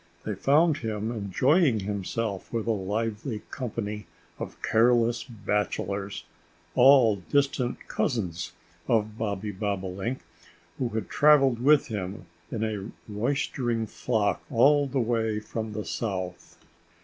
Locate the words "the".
14.87-14.99, 15.73-15.85